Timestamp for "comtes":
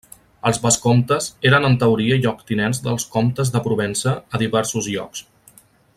3.17-3.55